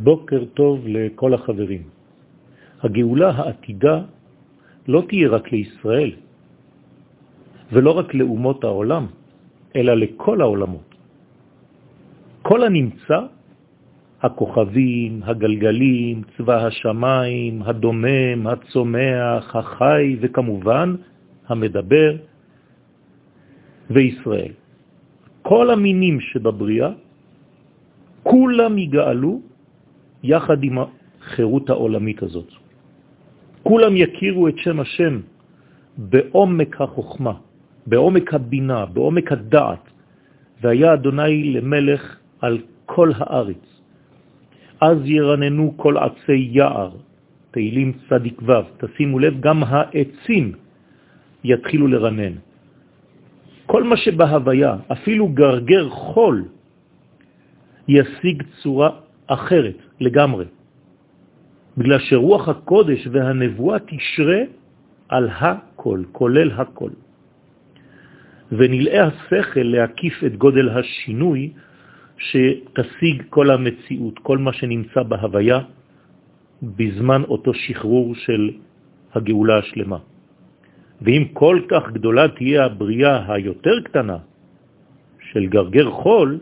[0.00, 1.82] בוקר טוב לכל החברים.
[2.82, 4.00] הגאולה העתידה
[4.88, 6.12] לא תהיה רק לישראל,
[7.72, 9.06] ולא רק לאומות העולם,
[9.76, 10.94] אלא לכל העולמות.
[12.42, 13.20] כל הנמצא,
[14.22, 20.94] הכוכבים, הגלגלים, צבא השמיים, הדומם, הצומח, החי, וכמובן
[21.48, 22.16] המדבר
[23.90, 24.52] וישראל.
[25.42, 26.90] כל המינים שבבריאה,
[28.22, 29.40] כולם יגאלו
[30.26, 32.50] יחד עם החירות העולמית הזאת.
[33.62, 35.20] כולם יכירו את שם השם
[35.96, 37.34] בעומק החוכמה,
[37.86, 39.84] בעומק הבינה, בעומק הדעת,
[40.60, 42.02] והיה אדוני למלך
[42.40, 43.64] על כל הארץ.
[44.80, 46.90] אז ירננו כל עצי יער,
[47.50, 50.52] תהילים צדיק ו', תשימו לב, גם העצים
[51.44, 52.32] יתחילו לרנן.
[53.66, 56.44] כל מה שבהוויה, אפילו גרגר חול,
[57.88, 60.44] ישיג צורה אחרת לגמרי,
[61.76, 64.40] בגלל שרוח הקודש והנבואה תשרה
[65.08, 66.90] על הכל, כולל הכל.
[68.52, 71.52] ונלאה השכל להקיף את גודל השינוי
[72.18, 75.60] שתשיג כל המציאות, כל מה שנמצא בהוויה,
[76.62, 78.50] בזמן אותו שחרור של
[79.14, 79.98] הגאולה השלמה.
[81.02, 84.18] ואם כל כך גדולה תהיה הבריאה היותר קטנה
[85.32, 86.38] של גרגר חול,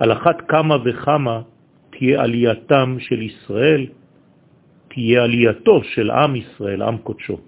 [0.00, 1.40] על אחת כמה וכמה
[1.90, 3.86] תהיה עלייתם של ישראל,
[4.88, 7.38] תהיה עלייתו של עם ישראל, עם קודשו.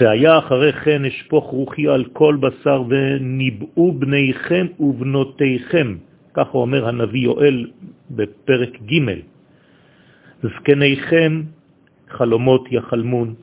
[0.00, 5.96] והיה אחרי כן אשפוך רוחי על כל בשר וניבאו בניכם ובנותיכם,
[6.34, 7.70] ככה אומר הנביא יואל
[8.10, 8.98] בפרק ג'
[10.42, 11.42] זקניכם
[12.10, 13.34] חלומות יחלמון,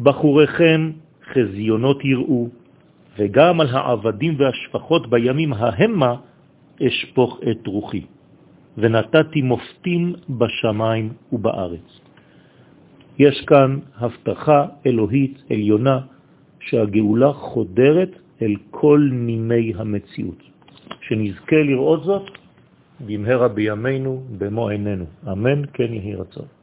[0.00, 0.90] בחוריכם
[1.32, 2.48] חזיונות יראו,
[3.18, 6.14] וגם על העבדים והשפחות בימים ההמה
[6.86, 8.02] אשפוך את רוחי.
[8.78, 12.00] ונתתי מופתים בשמיים ובארץ.
[13.18, 16.00] יש כאן הבטחה אלוהית עליונה
[16.60, 18.10] שהגאולה חודרת
[18.42, 20.42] אל כל נימי המציאות.
[21.00, 22.30] שנזכה לראות זאת
[23.06, 25.04] במהרה בימינו, במו עינינו.
[25.32, 26.57] אמן, כן יהי רצון.